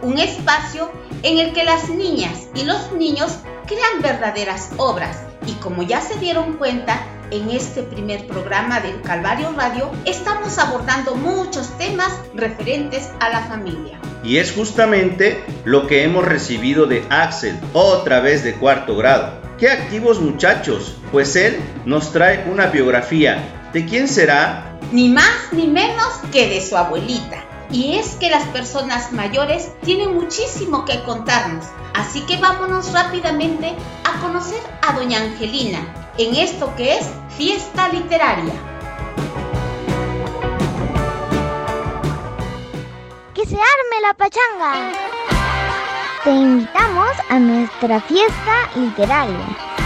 Un 0.02 0.18
espacio 0.18 0.90
en 1.22 1.38
el 1.38 1.52
que 1.52 1.64
las 1.64 1.88
niñas 1.88 2.48
y 2.54 2.64
los 2.64 2.92
niños 2.92 3.38
crean 3.66 4.00
verdaderas 4.00 4.70
obras. 4.76 5.29
Y 5.50 5.54
como 5.54 5.82
ya 5.82 6.00
se 6.00 6.16
dieron 6.20 6.58
cuenta, 6.58 7.02
en 7.32 7.50
este 7.50 7.82
primer 7.82 8.24
programa 8.28 8.78
del 8.78 9.00
Calvario 9.02 9.52
Radio 9.56 9.90
estamos 10.04 10.58
abordando 10.58 11.16
muchos 11.16 11.76
temas 11.76 12.12
referentes 12.34 13.10
a 13.18 13.30
la 13.30 13.40
familia. 13.40 13.98
Y 14.22 14.36
es 14.36 14.52
justamente 14.52 15.42
lo 15.64 15.88
que 15.88 16.04
hemos 16.04 16.24
recibido 16.24 16.86
de 16.86 17.04
Axel, 17.10 17.58
otra 17.72 18.20
vez 18.20 18.44
de 18.44 18.54
cuarto 18.54 18.96
grado. 18.96 19.40
¡Qué 19.58 19.68
activos 19.68 20.20
muchachos! 20.20 20.96
Pues 21.10 21.34
él 21.34 21.58
nos 21.84 22.12
trae 22.12 22.48
una 22.48 22.66
biografía. 22.66 23.42
¿De 23.72 23.86
quién 23.86 24.06
será? 24.06 24.78
Ni 24.92 25.08
más 25.08 25.48
ni 25.50 25.66
menos 25.66 26.20
que 26.30 26.48
de 26.48 26.60
su 26.60 26.76
abuelita. 26.76 27.49
Y 27.72 27.94
es 27.94 28.16
que 28.16 28.30
las 28.30 28.44
personas 28.48 29.12
mayores 29.12 29.72
tienen 29.82 30.14
muchísimo 30.14 30.84
que 30.84 31.02
contarnos. 31.04 31.64
Así 31.94 32.22
que 32.22 32.36
vámonos 32.36 32.92
rápidamente 32.92 33.74
a 34.04 34.20
conocer 34.20 34.60
a 34.82 34.92
doña 34.92 35.20
Angelina 35.20 35.78
en 36.18 36.34
esto 36.34 36.74
que 36.76 36.98
es 36.98 37.08
fiesta 37.36 37.88
literaria. 37.88 38.52
¡Que 43.34 43.46
se 43.46 43.56
arme 43.56 44.00
la 44.02 44.14
pachanga! 44.14 44.92
Te 46.24 46.30
invitamos 46.30 47.12
a 47.28 47.38
nuestra 47.38 48.00
fiesta 48.00 48.70
literaria. 48.74 49.79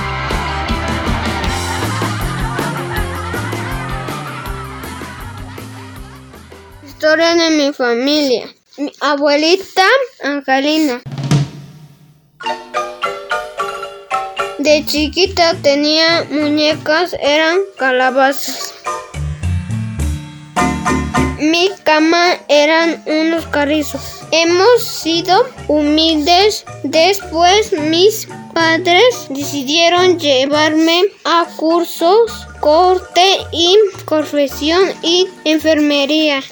Historia 7.04 7.34
de 7.34 7.50
mi 7.50 7.70
familia. 7.70 8.48
Mi 8.78 8.90
abuelita 8.98 9.84
Angelina. 10.22 11.02
De 14.58 14.86
chiquita 14.86 15.54
tenía 15.60 16.26
muñecas, 16.30 17.14
eran 17.20 17.58
calabazas. 17.76 18.72
Mi 21.38 21.68
cama 21.82 22.38
eran 22.48 23.02
unos 23.04 23.44
carrizos. 23.48 24.22
Hemos 24.32 24.82
sido 24.82 25.46
humildes. 25.68 26.64
Después 26.84 27.70
mis 27.72 28.28
padres 28.54 29.26
decidieron 29.28 30.18
llevarme 30.18 31.02
a 31.26 31.44
cursos 31.56 32.32
corte 32.60 33.40
y 33.52 33.76
confesión 34.06 34.84
y 35.02 35.28
enfermería. 35.44 36.42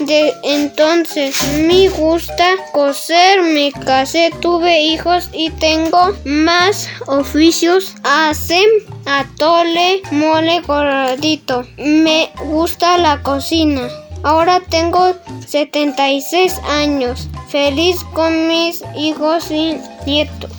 De 0.00 0.32
entonces 0.44 1.36
me 1.66 1.88
gusta 1.88 2.54
coser, 2.72 3.42
me 3.42 3.72
casé, 3.72 4.30
tuve 4.40 4.82
hijos 4.82 5.28
y 5.32 5.50
tengo 5.50 6.14
más 6.24 6.88
oficios. 7.06 7.94
Hace 8.04 8.62
atole, 9.04 10.02
mole 10.12 10.62
coradito. 10.62 11.64
Me 11.78 12.30
gusta 12.44 12.98
la 12.98 13.22
cocina. 13.22 13.88
Ahora 14.22 14.60
tengo 14.60 15.14
76 15.46 16.58
años. 16.68 17.28
Feliz 17.48 17.96
con 18.12 18.48
mis 18.48 18.84
hijos 18.96 19.50
y 19.50 19.76
nietos. 20.04 20.55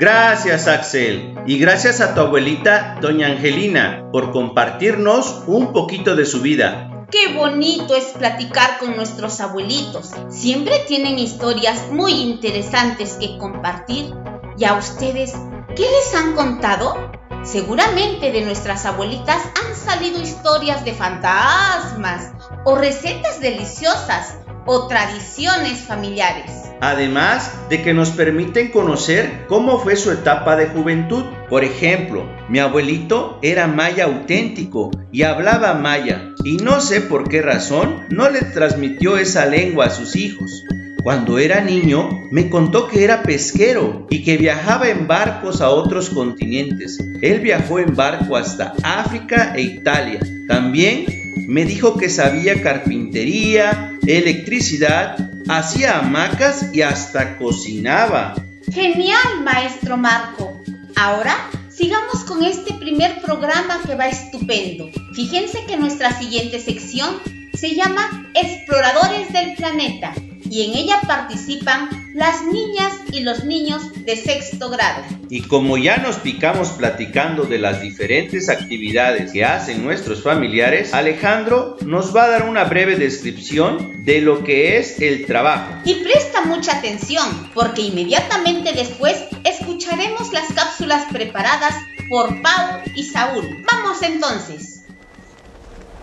Gracias 0.00 0.66
Axel 0.66 1.34
y 1.46 1.58
gracias 1.58 2.00
a 2.00 2.14
tu 2.14 2.22
abuelita 2.22 2.96
doña 3.02 3.26
Angelina 3.26 4.08
por 4.10 4.32
compartirnos 4.32 5.42
un 5.46 5.74
poquito 5.74 6.16
de 6.16 6.24
su 6.24 6.40
vida. 6.40 7.06
Qué 7.10 7.34
bonito 7.34 7.94
es 7.94 8.04
platicar 8.06 8.78
con 8.78 8.96
nuestros 8.96 9.42
abuelitos. 9.42 10.12
Siempre 10.30 10.78
tienen 10.88 11.18
historias 11.18 11.90
muy 11.90 12.12
interesantes 12.12 13.18
que 13.20 13.36
compartir. 13.36 14.14
¿Y 14.56 14.64
a 14.64 14.72
ustedes 14.72 15.34
qué 15.76 15.82
les 15.82 16.14
han 16.14 16.32
contado? 16.34 17.10
Seguramente 17.42 18.32
de 18.32 18.40
nuestras 18.40 18.86
abuelitas 18.86 19.42
han 19.62 19.76
salido 19.76 20.18
historias 20.18 20.82
de 20.82 20.94
fantasmas 20.94 22.32
o 22.64 22.74
recetas 22.74 23.38
deliciosas 23.40 24.36
o 24.72 24.86
tradiciones 24.86 25.80
familiares. 25.80 26.48
Además 26.80 27.52
de 27.68 27.82
que 27.82 27.92
nos 27.92 28.10
permiten 28.10 28.70
conocer 28.70 29.44
cómo 29.48 29.80
fue 29.80 29.96
su 29.96 30.12
etapa 30.12 30.54
de 30.54 30.66
juventud. 30.66 31.24
Por 31.48 31.64
ejemplo, 31.64 32.24
mi 32.48 32.60
abuelito 32.60 33.40
era 33.42 33.66
maya 33.66 34.04
auténtico 34.04 34.92
y 35.10 35.24
hablaba 35.24 35.74
maya 35.74 36.28
y 36.44 36.58
no 36.58 36.80
sé 36.80 37.00
por 37.00 37.28
qué 37.28 37.42
razón 37.42 38.06
no 38.10 38.30
le 38.30 38.42
transmitió 38.42 39.18
esa 39.18 39.44
lengua 39.44 39.86
a 39.86 39.90
sus 39.90 40.14
hijos. 40.14 40.62
Cuando 41.02 41.40
era 41.40 41.62
niño 41.62 42.08
me 42.30 42.48
contó 42.48 42.86
que 42.86 43.02
era 43.02 43.24
pesquero 43.24 44.06
y 44.08 44.22
que 44.22 44.36
viajaba 44.36 44.88
en 44.88 45.08
barcos 45.08 45.60
a 45.60 45.70
otros 45.70 46.10
continentes. 46.10 46.96
Él 47.22 47.40
viajó 47.40 47.80
en 47.80 47.96
barco 47.96 48.36
hasta 48.36 48.74
África 48.84 49.52
e 49.56 49.62
Italia. 49.62 50.20
También 50.46 51.19
me 51.46 51.64
dijo 51.64 51.96
que 51.96 52.08
sabía 52.08 52.62
carpintería, 52.62 53.98
electricidad, 54.06 55.16
hacía 55.48 55.98
hamacas 55.98 56.70
y 56.72 56.82
hasta 56.82 57.36
cocinaba. 57.36 58.34
Genial, 58.72 59.42
maestro 59.42 59.96
Marco. 59.96 60.60
Ahora 60.96 61.36
sigamos 61.68 62.24
con 62.24 62.44
este 62.44 62.74
primer 62.74 63.20
programa 63.20 63.80
que 63.86 63.94
va 63.94 64.08
estupendo. 64.08 64.90
Fíjense 65.14 65.64
que 65.66 65.76
nuestra 65.76 66.16
siguiente 66.18 66.60
sección 66.60 67.16
se 67.54 67.74
llama 67.74 68.30
Exploradores 68.34 69.32
del 69.32 69.54
Planeta 69.56 70.14
y 70.50 70.64
en 70.64 70.76
ella 70.76 71.00
participan 71.06 71.88
las 72.12 72.42
niñas 72.44 72.92
y 73.12 73.20
los 73.20 73.44
niños 73.44 73.82
de 74.04 74.16
sexto 74.16 74.68
grado. 74.68 75.04
Y 75.28 75.42
como 75.42 75.78
ya 75.78 75.98
nos 75.98 76.16
picamos 76.16 76.70
platicando 76.70 77.44
de 77.44 77.58
las 77.58 77.80
diferentes 77.80 78.48
actividades 78.48 79.32
que 79.32 79.44
hacen 79.44 79.84
nuestros 79.84 80.22
familiares, 80.22 80.92
Alejandro 80.92 81.76
nos 81.86 82.14
va 82.14 82.24
a 82.24 82.28
dar 82.30 82.48
una 82.48 82.64
breve 82.64 82.96
descripción 82.96 84.04
de 84.04 84.20
lo 84.20 84.42
que 84.42 84.78
es 84.78 85.00
el 85.00 85.24
trabajo. 85.24 85.72
Y 85.84 85.94
presta 86.02 86.44
mucha 86.44 86.78
atención, 86.78 87.50
porque 87.54 87.82
inmediatamente 87.82 88.72
después 88.72 89.16
escucharemos 89.44 90.32
las 90.32 90.52
cápsulas 90.52 91.06
preparadas 91.12 91.74
por 92.10 92.42
Pau 92.42 92.80
y 92.96 93.04
Saúl. 93.04 93.64
Vamos 93.70 94.02
entonces. 94.02 94.84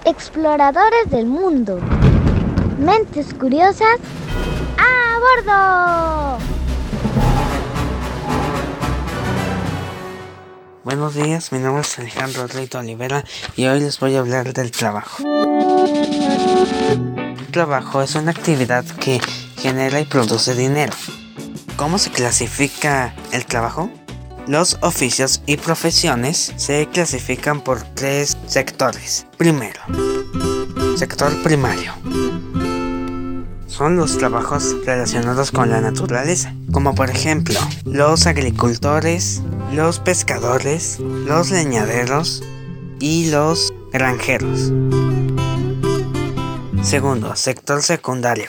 Exploradores 0.05 1.09
del 1.11 1.25
mundo. 1.25 1.81
Mentes 2.77 3.33
curiosas. 3.33 3.97
¡A 4.77 5.19
bordo! 5.19 6.37
Buenos 10.83 11.15
días, 11.15 11.51
mi 11.51 11.57
nombre 11.57 11.81
es 11.81 11.97
Alejandro 11.97 12.45
Reito 12.45 12.77
Olivera 12.77 13.23
y 13.55 13.65
hoy 13.65 13.79
les 13.79 13.99
voy 13.99 14.15
a 14.15 14.19
hablar 14.19 14.53
del 14.53 14.69
trabajo. 14.69 15.23
El 16.87 17.47
trabajo 17.51 18.03
es 18.03 18.13
una 18.13 18.29
actividad 18.29 18.85
que 18.85 19.19
genera 19.57 19.99
y 19.99 20.05
produce 20.05 20.53
dinero. 20.53 20.93
¿Cómo 21.77 21.97
se 21.97 22.11
clasifica 22.11 23.15
el 23.31 23.47
trabajo? 23.47 23.89
Los 24.45 24.77
oficios 24.81 25.41
y 25.47 25.57
profesiones 25.57 26.53
se 26.57 26.87
clasifican 26.87 27.61
por 27.61 27.81
tres 27.95 28.37
sectores. 28.45 29.25
Primero, 29.37 29.81
sector 30.95 31.35
primario. 31.41 31.93
Son 33.77 33.95
los 33.95 34.17
trabajos 34.17 34.75
relacionados 34.87 35.51
con 35.51 35.69
la 35.69 35.81
naturaleza, 35.81 36.51
como 36.71 36.95
por 36.95 37.11
ejemplo 37.11 37.59
los 37.85 38.25
agricultores, 38.25 39.43
los 39.71 39.99
pescadores, 39.99 40.97
los 40.99 41.51
leñaderos 41.51 42.43
y 42.99 43.29
los 43.29 43.71
granjeros. 43.93 44.73
Segundo, 46.81 47.35
sector 47.35 47.83
secundario. 47.83 48.47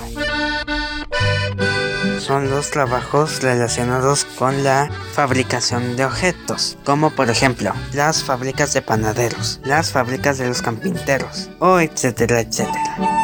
Son 2.21 2.49
los 2.49 2.71
trabajos 2.71 3.43
relacionados 3.43 4.25
con 4.39 4.65
la 4.65 4.91
fabricación 5.13 5.97
de 5.97 6.07
objetos, 6.07 6.79
como 6.85 7.11
por 7.11 7.29
ejemplo 7.29 7.75
las 7.93 8.25
fábricas 8.25 8.73
de 8.73 8.81
panaderos, 8.81 9.61
las 9.65 9.93
fábricas 9.93 10.39
de 10.39 10.49
los 10.49 10.63
carpinteros, 10.63 11.51
o 11.59 11.81
etcétera, 11.81 12.41
etcétera. 12.41 13.18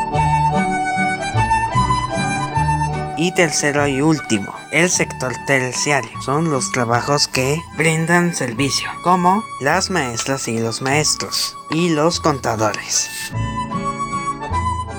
Y 3.24 3.32
tercero 3.32 3.88
y 3.88 4.02
último, 4.02 4.54
el 4.70 4.90
sector 4.90 5.32
terciario. 5.46 6.10
Son 6.20 6.50
los 6.50 6.70
trabajos 6.72 7.26
que 7.26 7.58
brindan 7.74 8.34
servicio, 8.34 8.86
como 9.02 9.42
las 9.62 9.88
maestras 9.88 10.46
y 10.46 10.58
los 10.58 10.82
maestros, 10.82 11.56
y 11.70 11.88
los 11.88 12.20
contadores. 12.20 13.08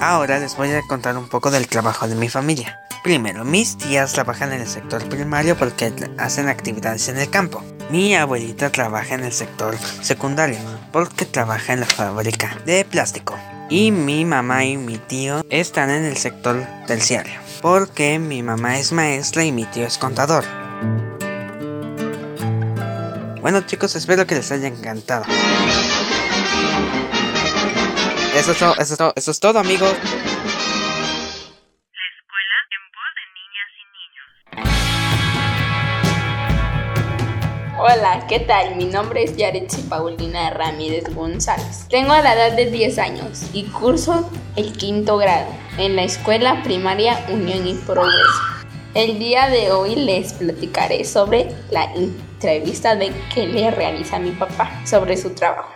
Ahora 0.02 0.40
les 0.40 0.58
voy 0.58 0.72
a 0.72 0.82
contar 0.88 1.16
un 1.20 1.28
poco 1.28 1.52
del 1.52 1.68
trabajo 1.68 2.08
de 2.08 2.16
mi 2.16 2.28
familia. 2.28 2.80
Primero, 3.04 3.46
mis 3.46 3.78
tías 3.78 4.14
trabajan 4.14 4.54
en 4.54 4.62
el 4.62 4.68
sector 4.68 5.08
primario 5.08 5.56
porque 5.56 5.94
hacen 6.18 6.50
actividades 6.50 7.08
en 7.10 7.20
el 7.20 7.30
campo. 7.30 7.64
Mi 7.92 8.16
abuelita 8.16 8.72
trabaja 8.72 9.14
en 9.14 9.24
el 9.24 9.34
sector 9.34 9.78
secundario 10.02 10.58
porque 10.92 11.26
trabaja 11.26 11.74
en 11.74 11.82
la 11.82 11.86
fábrica 11.86 12.58
de 12.66 12.86
plástico. 12.86 13.38
Y 13.70 13.92
mi 13.92 14.26
mamá 14.26 14.66
y 14.66 14.78
mi 14.78 14.98
tío 14.98 15.46
están 15.52 15.92
en 15.92 16.06
el 16.06 16.18
sector 16.18 16.66
terciario 16.88 17.45
porque 17.66 18.20
mi 18.20 18.44
mamá 18.44 18.78
es 18.78 18.92
maestra 18.92 19.44
y 19.44 19.52
mi 19.52 19.66
tío 19.66 19.88
es 19.88 19.98
contador. 19.98 20.46
Bueno 23.42 23.62
chicos, 23.62 23.96
espero 23.96 24.28
que 24.28 24.36
les 24.36 24.52
haya 24.52 24.68
encantado. 24.68 25.26
Eso 28.36 28.52
es 28.52 28.60
todo, 28.60 28.76
eso 28.76 28.94
es 28.94 28.98
todo, 29.00 29.14
eso 29.16 29.32
es 29.32 29.40
todo 29.40 29.58
amigos. 29.58 29.90
La 29.90 29.98
escuela 32.14 32.56
en 32.70 32.84
voz 32.94 33.12
de 33.18 33.26
niñas 33.34 33.72
y 33.82 33.86
niños. 33.98 34.30
Hola, 37.80 38.28
¿qué 38.28 38.42
tal? 38.42 38.76
Mi 38.76 38.86
nombre 38.86 39.24
es 39.24 39.36
Yaretsi 39.38 39.82
Paulina 39.90 40.52
Ramírez 40.52 41.06
González. 41.16 41.88
Tengo 41.90 42.10
la 42.10 42.36
edad 42.36 42.56
de 42.56 42.70
10 42.70 43.00
años 43.00 43.50
y 43.54 43.64
curso 43.72 44.30
el 44.56 44.72
quinto 44.74 45.18
grado 45.18 45.65
en 45.78 45.96
la 45.96 46.04
escuela 46.04 46.62
primaria 46.64 47.20
Unión 47.30 47.68
y 47.68 47.74
Progreso. 47.74 48.42
El 48.94 49.20
día 49.20 49.50
de 49.50 49.72
hoy 49.72 49.96
les 49.96 50.34
platicaré 50.34 51.04
sobre 51.04 51.50
la 51.70 51.92
entrevista 51.94 52.98
que 53.34 53.48
le 53.48 53.72
realiza 53.72 54.20
mi 54.20 54.32
papá 54.32 54.72
sobre 54.86 55.18
su 55.18 55.32
trabajo. 55.32 55.70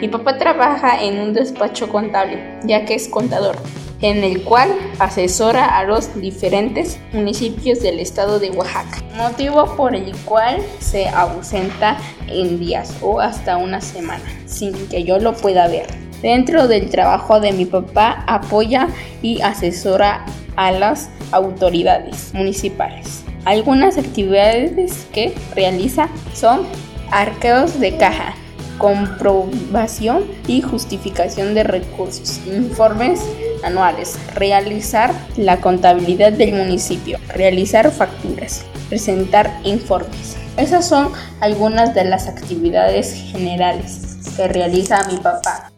Mi 0.00 0.08
papá 0.08 0.36
trabaja 0.38 1.02
en 1.02 1.20
un 1.20 1.32
despacho 1.32 1.88
contable, 1.88 2.58
ya 2.64 2.84
que 2.84 2.94
es 2.94 3.08
contador, 3.08 3.56
en 4.02 4.22
el 4.22 4.44
cual 4.44 4.70
asesora 4.98 5.78
a 5.78 5.84
los 5.84 6.18
diferentes 6.20 6.98
municipios 7.12 7.80
del 7.80 8.00
estado 8.00 8.38
de 8.38 8.50
Oaxaca, 8.50 9.02
motivo 9.16 9.76
por 9.76 9.94
el 9.94 10.14
cual 10.24 10.60
se 10.78 11.08
ausenta 11.08 11.98
en 12.28 12.58
días 12.58 12.96
o 13.00 13.20
hasta 13.20 13.56
una 13.56 13.80
semana, 13.80 14.24
sin 14.46 14.88
que 14.88 15.04
yo 15.04 15.18
lo 15.18 15.34
pueda 15.34 15.68
ver. 15.68 16.09
Dentro 16.22 16.68
del 16.68 16.90
trabajo 16.90 17.40
de 17.40 17.52
mi 17.52 17.64
papá 17.64 18.24
apoya 18.26 18.88
y 19.22 19.40
asesora 19.40 20.24
a 20.56 20.70
las 20.72 21.10
autoridades 21.32 22.34
municipales. 22.34 23.24
Algunas 23.44 23.96
actividades 23.96 25.06
que 25.12 25.34
realiza 25.54 26.08
son 26.34 26.66
arqueos 27.10 27.80
de 27.80 27.96
caja, 27.96 28.34
comprobación 28.76 30.24
y 30.46 30.60
justificación 30.60 31.54
de 31.54 31.64
recursos, 31.64 32.40
informes 32.46 33.20
anuales, 33.62 34.18
realizar 34.34 35.14
la 35.36 35.60
contabilidad 35.60 36.32
del 36.32 36.54
municipio, 36.54 37.18
realizar 37.28 37.90
facturas, 37.90 38.64
presentar 38.88 39.50
informes. 39.64 40.36
Esas 40.56 40.86
son 40.86 41.12
algunas 41.40 41.94
de 41.94 42.04
las 42.04 42.26
actividades 42.26 43.12
generales 43.14 44.18
que 44.36 44.48
realiza 44.48 45.06
mi 45.08 45.16
papá. 45.16 45.69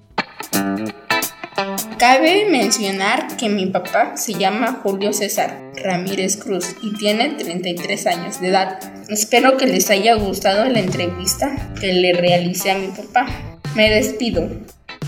Cabe 1.98 2.46
mencionar 2.50 3.36
que 3.36 3.48
mi 3.48 3.66
papá 3.66 4.16
se 4.16 4.34
llama 4.34 4.80
Julio 4.82 5.12
César 5.12 5.56
Ramírez 5.76 6.36
Cruz 6.36 6.74
y 6.82 6.92
tiene 6.94 7.30
33 7.30 8.06
años 8.08 8.40
de 8.40 8.48
edad. 8.48 8.78
Espero 9.08 9.56
que 9.56 9.66
les 9.66 9.88
haya 9.88 10.14
gustado 10.14 10.64
la 10.64 10.80
entrevista 10.80 11.54
que 11.80 11.92
le 11.92 12.12
realicé 12.12 12.72
a 12.72 12.78
mi 12.78 12.88
papá. 12.88 13.26
Me 13.76 13.88
despido. 13.88 14.48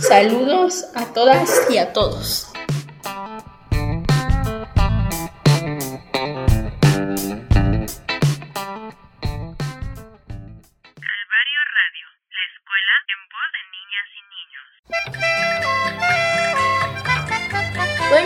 Saludos 0.01 0.87
a 0.95 1.07
todas 1.07 1.51
y 1.69 1.79
a 1.79 1.93
todos. 1.93 2.54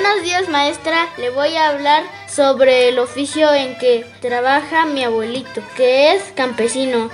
Buenos 0.09 0.25
días 0.25 0.49
maestra, 0.49 1.07
le 1.19 1.29
voy 1.29 1.55
a 1.57 1.69
hablar 1.69 2.03
sobre 2.27 2.89
el 2.89 2.99
oficio 2.99 3.53
en 3.53 3.77
que 3.77 4.07
trabaja 4.23 4.87
mi 4.87 5.05
abuelito, 5.05 5.61
que 5.77 6.15
es 6.15 6.23
campesino. 6.35 7.11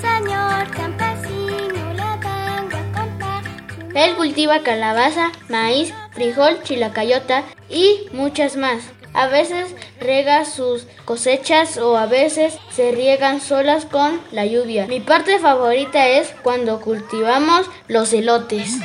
Señor 0.00 0.70
campesino, 0.70 1.92
le 1.94 2.04
vengo 2.14 2.76
a 2.76 2.92
contar. 2.94 3.42
Él 3.94 4.14
cultiva 4.14 4.62
calabaza, 4.62 5.32
maíz, 5.48 5.92
frijol, 6.12 6.62
chilacayota 6.62 7.42
y 7.68 8.06
muchas 8.12 8.54
más. 8.56 8.84
A 9.12 9.26
veces 9.26 9.74
rega 9.98 10.44
sus 10.44 10.86
cosechas 11.04 11.78
o 11.78 11.96
a 11.96 12.06
veces 12.06 12.58
se 12.70 12.92
riegan 12.92 13.40
solas 13.40 13.86
con 13.86 14.20
la 14.30 14.46
lluvia. 14.46 14.86
Mi 14.86 15.00
parte 15.00 15.40
favorita 15.40 16.06
es 16.06 16.32
cuando 16.44 16.80
cultivamos 16.80 17.68
los 17.88 18.12
elotes. 18.12 18.78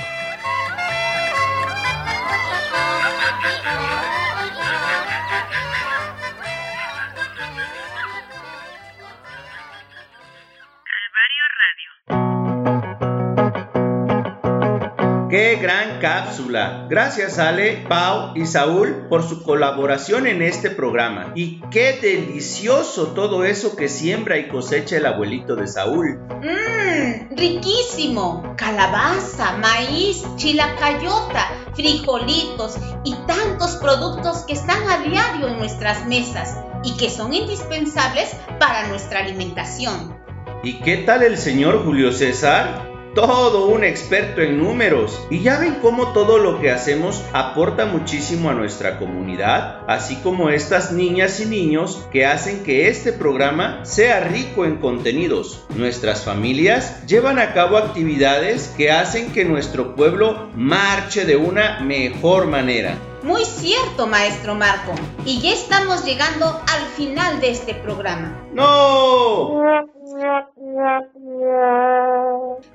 Cápsula! 16.03 16.85
Gracias 16.89 17.39
Ale, 17.39 17.85
Pau 17.87 18.33
y 18.35 18.45
Saúl 18.45 19.07
por 19.07 19.23
su 19.23 19.41
colaboración 19.41 20.27
en 20.27 20.41
este 20.41 20.69
programa. 20.69 21.31
Y 21.33 21.61
qué 21.71 21.93
delicioso 21.93 23.13
todo 23.13 23.45
eso 23.45 23.77
que 23.77 23.87
siembra 23.87 24.37
y 24.37 24.49
cosecha 24.49 24.97
el 24.97 25.05
abuelito 25.05 25.55
de 25.55 25.65
Saúl. 25.65 26.19
Mmm, 26.41 27.37
riquísimo. 27.37 28.53
Calabaza, 28.57 29.55
maíz, 29.59 30.25
chilacayota, 30.35 31.49
frijolitos 31.73 32.75
y 33.05 33.15
tantos 33.25 33.77
productos 33.77 34.39
que 34.39 34.53
están 34.53 34.83
a 34.89 35.07
diario 35.07 35.47
en 35.47 35.57
nuestras 35.57 36.05
mesas 36.05 36.57
y 36.83 36.97
que 36.97 37.09
son 37.09 37.33
indispensables 37.33 38.35
para 38.59 38.89
nuestra 38.89 39.19
alimentación. 39.19 40.17
¿Y 40.63 40.81
qué 40.81 40.97
tal 40.97 41.23
el 41.23 41.37
señor 41.37 41.85
Julio 41.85 42.11
César? 42.11 42.92
Todo 43.13 43.67
un 43.67 43.83
experto 43.83 44.41
en 44.41 44.57
números. 44.57 45.21
Y 45.29 45.41
ya 45.41 45.59
ven 45.59 45.75
cómo 45.81 46.13
todo 46.13 46.39
lo 46.39 46.59
que 46.59 46.71
hacemos 46.71 47.23
aporta 47.31 47.85
muchísimo 47.85 48.49
a 48.49 48.55
nuestra 48.55 48.97
comunidad, 48.97 49.81
así 49.87 50.15
como 50.17 50.49
estas 50.49 50.91
niñas 50.91 51.39
y 51.39 51.45
niños 51.45 52.03
que 52.11 52.25
hacen 52.25 52.63
que 52.63 52.87
este 52.87 53.13
programa 53.13 53.85
sea 53.85 54.21
rico 54.21 54.65
en 54.65 54.77
contenidos. 54.77 55.63
Nuestras 55.75 56.23
familias 56.23 57.05
llevan 57.05 57.37
a 57.37 57.53
cabo 57.53 57.77
actividades 57.77 58.73
que 58.75 58.91
hacen 58.91 59.31
que 59.31 59.45
nuestro 59.45 59.95
pueblo 59.95 60.49
marche 60.55 61.25
de 61.25 61.35
una 61.35 61.81
mejor 61.81 62.47
manera. 62.47 62.97
Muy 63.21 63.45
cierto, 63.45 64.07
maestro 64.07 64.55
Marco. 64.55 64.93
Y 65.23 65.39
ya 65.39 65.53
estamos 65.53 66.03
llegando 66.03 66.45
al 66.45 66.85
final 66.97 67.39
de 67.39 67.51
este 67.51 67.73
programa. 67.73 68.43
¡No! 68.53 69.61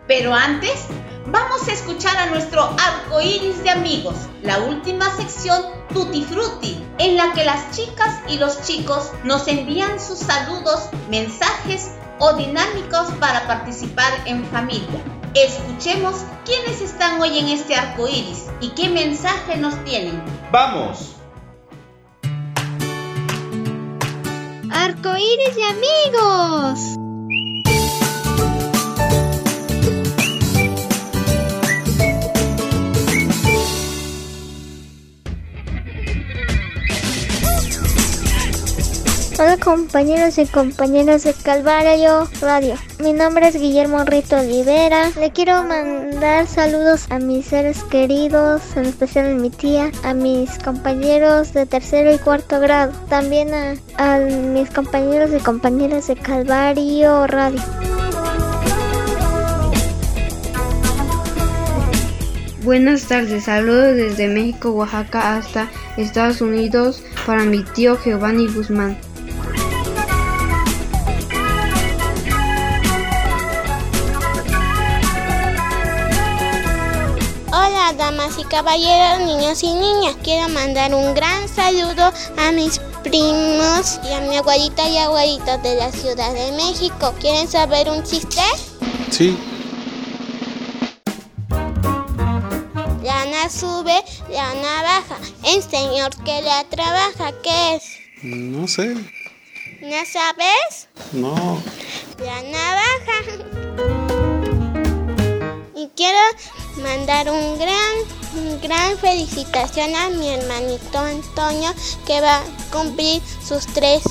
Pero 0.07 0.35
antes, 0.35 0.87
vamos 1.27 1.69
a 1.69 1.73
escuchar 1.73 2.17
a 2.17 2.27
nuestro 2.27 2.63
arco 2.63 3.21
iris 3.21 3.63
de 3.63 3.71
amigos, 3.71 4.15
la 4.43 4.59
última 4.61 5.15
sección 5.17 5.63
Tutti 5.93 6.25
Frutti, 6.25 6.83
en 6.99 7.17
la 7.17 7.33
que 7.33 7.45
las 7.45 7.71
chicas 7.73 8.21
y 8.29 8.39
los 8.39 8.63
chicos 8.63 9.13
nos 9.25 9.47
envían 9.47 10.01
sus 10.01 10.19
saludos, 10.19 10.89
mensajes 11.11 11.93
o 12.19 12.33
dinámicos 12.35 13.11
para 13.21 13.47
participar 13.47 14.13
en 14.27 14.45
familia. 14.47 15.03
Escuchemos 15.35 16.25
quiénes 16.45 16.81
están 16.81 17.21
hoy 17.21 17.39
en 17.39 17.49
este 17.49 17.75
arco 17.75 18.09
iris 18.09 18.47
y 18.61 18.71
qué 18.71 18.89
mensaje 18.89 19.57
nos 19.57 19.77
tienen. 19.85 20.23
¡Vamos! 20.51 21.15
Arco 24.71 25.17
iris 25.17 25.57
y 25.57 25.63
amigos. 25.63 26.98
Compañeros 39.69 40.39
y 40.39 40.47
compañeras 40.47 41.25
de 41.25 41.35
Calvario 41.35 42.27
Radio. 42.41 42.77
Mi 43.01 43.13
nombre 43.13 43.49
es 43.49 43.55
Guillermo 43.55 44.03
Rito 44.03 44.37
Olivera. 44.39 45.11
Le 45.11 45.31
quiero 45.31 45.63
mandar 45.63 46.47
saludos 46.47 47.05
a 47.11 47.19
mis 47.19 47.45
seres 47.45 47.85
queridos, 47.85 48.63
en 48.77 48.87
especial 48.87 49.27
a 49.27 49.35
mi 49.35 49.51
tía, 49.51 49.91
a 50.05 50.15
mis 50.15 50.59
compañeros 50.61 51.53
de 51.53 51.67
tercero 51.67 52.15
y 52.15 52.17
cuarto 52.17 52.61
grado, 52.61 52.95
también 53.11 53.53
a, 53.53 53.75
a 53.99 54.21
mis 54.21 54.71
compañeros 54.71 55.33
y 55.37 55.39
compañeras 55.39 56.07
de 56.07 56.17
Calvario 56.17 57.27
Radio. 57.27 57.61
Buenas 62.63 63.03
tardes, 63.03 63.45
saludos 63.45 63.97
desde 63.97 64.29
México, 64.29 64.71
Oaxaca 64.71 65.37
hasta 65.37 65.69
Estados 65.99 66.41
Unidos 66.41 67.03
para 67.27 67.45
mi 67.45 67.63
tío 67.65 67.99
Giovanni 68.03 68.47
Guzmán. 68.47 68.97
Hola 77.89 77.97
damas 77.97 78.39
y 78.39 78.45
caballeros, 78.45 79.21
niños 79.21 79.63
y 79.63 79.73
niñas. 79.73 80.15
Quiero 80.23 80.51
mandar 80.51 80.93
un 80.93 81.15
gran 81.15 81.49
saludo 81.49 82.13
a 82.37 82.53
mis 82.53 82.81
primos 83.03 83.99
y 84.05 84.13
a 84.13 84.21
mi 84.21 84.37
abuelita 84.37 84.87
y 84.91 84.99
abuelitos 84.99 85.63
de 85.63 85.77
la 85.77 85.91
Ciudad 85.91 86.35
de 86.35 86.53
México. 86.53 87.15
¿Quieren 87.19 87.49
saber 87.49 87.89
un 87.89 88.03
chiste? 88.03 88.43
Sí. 89.11 89.39
Lana 93.03 93.49
sube, 93.49 94.05
lana 94.31 94.83
baja. 94.83 95.17
El 95.45 95.63
señor 95.63 96.11
que 96.25 96.43
la 96.43 96.65
trabaja, 96.65 97.33
¿qué 97.43 97.77
es? 97.77 97.85
No 98.23 98.69
sé. 98.69 98.97
¿No 99.81 100.05
sabes? 100.13 100.89
No. 101.13 101.63
La 102.19 102.43
navaja. 102.43 103.59
Quiero 105.99 106.23
mandar 106.81 107.29
un 107.29 107.59
gran, 107.59 107.93
un 108.35 108.61
gran 108.61 108.97
felicitación 108.99 109.97
a 109.97 110.09
mi 110.11 110.33
hermanito 110.33 110.97
Antonio 110.97 111.75
que 112.07 112.21
va 112.21 112.37
a 112.37 112.45
cumplir 112.71 113.21
sus 113.45 113.67
tres 113.67 114.05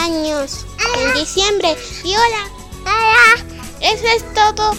años 0.00 0.64
en 0.96 1.12
diciembre. 1.12 1.76
Y 2.04 2.16
hola. 2.16 2.48
Hola. 2.80 3.36
Eso 3.82 4.06
es 4.16 4.24
todo. 4.32 4.70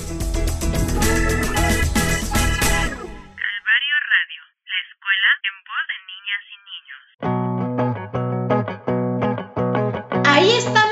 Calvario 3.45 3.95
Radio, 4.09 4.41
la 4.65 4.79
escuela 4.89 5.29
en 5.45 5.55
voz 5.69 5.85
de 5.91 5.97
niñas 6.09 6.43
y 6.49 6.57
niños. 6.71 7.01
Ahí 10.25 10.49
saludos 10.59 10.90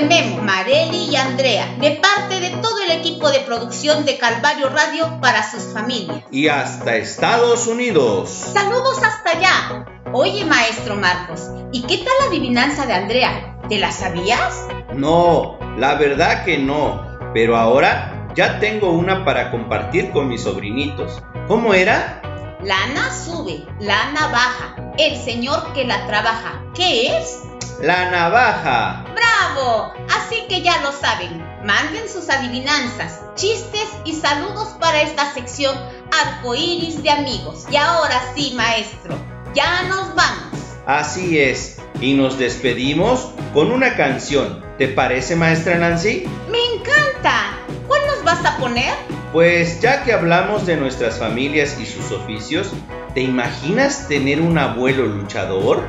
de 0.00 0.06
Memo, 0.06 0.42
Mareli 0.42 1.10
y 1.10 1.16
Andrea, 1.16 1.74
de 1.80 1.92
parte 1.92 2.40
de 2.40 2.50
todo 2.62 2.80
el 2.82 2.92
equipo 2.92 3.30
de 3.30 3.40
producción 3.40 4.04
de 4.04 4.16
Calvario 4.16 4.68
Radio 4.68 5.18
para 5.20 5.48
sus 5.48 5.72
familias. 5.72 6.22
Y 6.30 6.48
hasta 6.48 6.96
Estados 6.96 7.66
Unidos. 7.66 8.30
Saludos 8.52 9.02
hasta 9.02 9.30
allá. 9.30 9.86
Oye, 10.12 10.44
maestro 10.44 10.94
Marcos, 10.94 11.50
¿y 11.72 11.82
qué 11.82 11.98
tal 11.98 12.12
la 12.20 12.26
adivinanza 12.28 12.86
de 12.86 12.92
Andrea? 12.92 13.58
¿Te 13.68 13.78
la 13.78 13.90
sabías? 13.90 14.66
No, 14.94 15.58
la 15.76 15.94
verdad 15.96 16.44
que 16.44 16.58
no. 16.58 17.02
Pero 17.34 17.56
ahora 17.56 18.28
ya 18.36 18.60
tengo 18.60 18.90
una 18.90 19.24
para 19.24 19.50
compartir 19.50 20.10
con 20.12 20.28
mis 20.28 20.42
sobrinitos. 20.42 21.20
¿Cómo 21.48 21.74
era? 21.74 22.22
Lana 22.62 23.12
sube, 23.12 23.64
lana 23.80 24.28
baja. 24.28 24.76
El 24.96 25.16
señor 25.16 25.72
que 25.72 25.84
la 25.84 26.06
trabaja, 26.06 26.62
¿qué 26.74 27.16
es? 27.16 27.42
La 27.80 28.10
navaja. 28.10 29.04
¡Bravo! 29.14 29.92
Así 30.16 30.46
que 30.48 30.62
ya 30.62 30.82
lo 30.82 30.90
saben. 30.90 31.44
Manden 31.64 32.08
sus 32.08 32.28
adivinanzas, 32.28 33.20
chistes 33.36 33.88
y 34.04 34.14
saludos 34.14 34.74
para 34.80 35.02
esta 35.02 35.32
sección 35.32 35.76
arcoíris 36.10 37.00
de 37.04 37.10
amigos. 37.10 37.66
Y 37.70 37.76
ahora 37.76 38.20
sí, 38.34 38.52
maestro, 38.56 39.16
ya 39.54 39.84
nos 39.84 40.12
vamos. 40.16 40.58
Así 40.86 41.38
es. 41.38 41.80
Y 42.00 42.14
nos 42.14 42.36
despedimos 42.36 43.30
con 43.54 43.70
una 43.70 43.94
canción. 43.94 44.64
¿Te 44.76 44.88
parece, 44.88 45.36
maestra 45.36 45.76
Nancy? 45.78 46.24
¡Me 46.50 46.58
encanta! 46.74 47.58
¿Cuál 47.86 48.00
nos 48.08 48.24
vas 48.24 48.44
a 48.44 48.56
poner? 48.56 48.92
Pues 49.32 49.80
ya 49.80 50.02
que 50.02 50.12
hablamos 50.12 50.66
de 50.66 50.76
nuestras 50.76 51.18
familias 51.18 51.78
y 51.78 51.86
sus 51.86 52.10
oficios, 52.10 52.72
¿te 53.14 53.20
imaginas 53.20 54.08
tener 54.08 54.40
un 54.40 54.58
abuelo 54.58 55.06
luchador? 55.06 55.86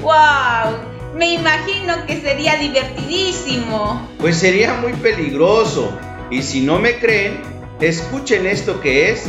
¡Wow! 0.00 0.87
Me 1.14 1.34
imagino 1.34 2.06
que 2.06 2.20
sería 2.20 2.56
divertidísimo. 2.56 4.08
Pues 4.18 4.36
sería 4.36 4.74
muy 4.74 4.92
peligroso. 4.94 5.92
Y 6.30 6.42
si 6.42 6.60
no 6.60 6.78
me 6.78 6.98
creen, 6.98 7.40
escuchen 7.80 8.46
esto 8.46 8.80
que 8.80 9.10
es 9.10 9.24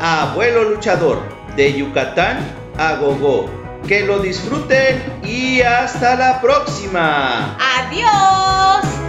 Abuelo 0.00 0.64
Luchador 0.64 1.20
de 1.56 1.72
Yucatán 1.72 2.38
a 2.78 2.94
Gogó. 2.96 3.50
Que 3.86 4.06
lo 4.06 4.18
disfruten 4.20 5.02
y 5.22 5.60
hasta 5.60 6.16
la 6.16 6.40
próxima. 6.40 7.58
¡Adiós! 7.60 9.03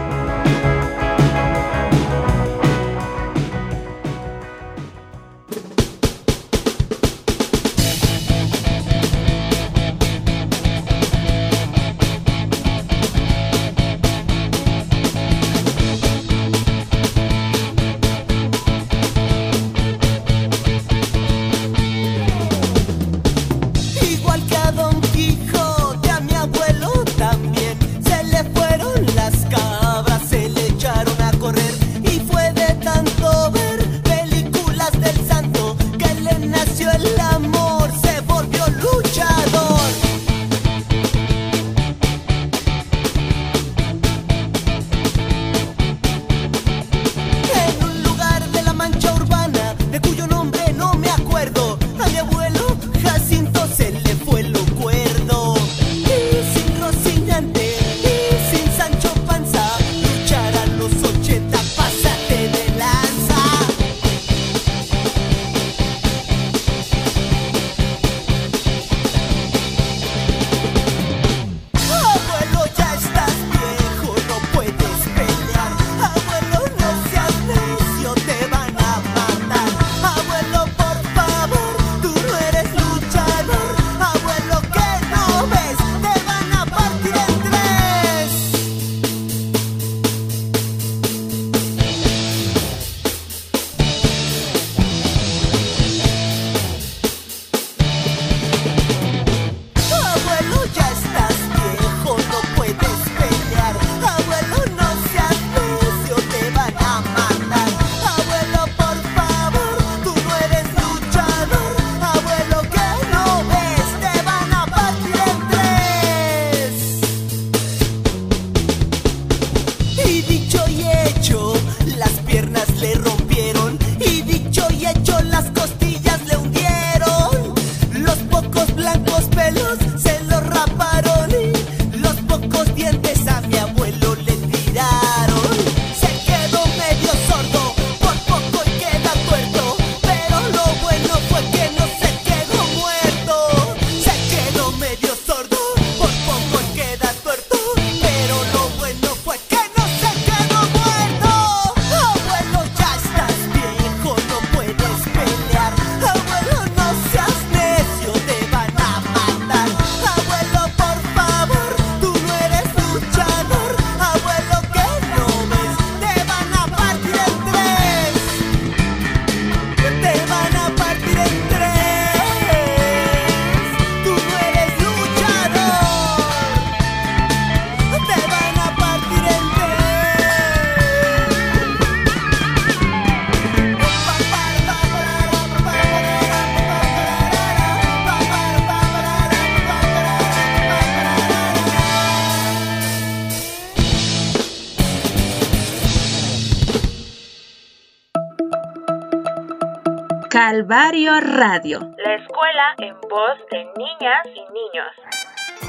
Calvario 200.66 201.20
Radio, 201.20 201.92
la 202.04 202.16
escuela 202.16 202.74
en 202.80 203.00
voz 203.02 203.38
de 203.52 203.66
niñas 203.78 204.26
y 204.26 204.42
niños. 204.52 204.88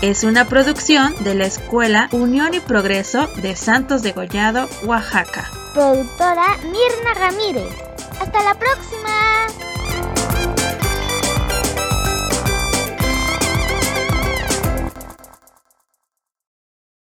Es 0.00 0.24
una 0.24 0.46
producción 0.46 1.12
de 1.22 1.35
la 1.35 1.44
Escuela 1.44 2.09
Unión 2.12 2.54
y 2.54 2.61
Progreso 2.61 3.26
de 3.42 3.56
Santos 3.56 4.02
de 4.02 4.12
Gollado, 4.12 4.66
Oaxaca. 4.87 5.50
Productora 5.74 6.46
Mirna 6.62 7.12
Ramírez. 7.14 7.76
Hasta 8.22 8.42
la 8.42 8.54
próxima. 8.54 9.65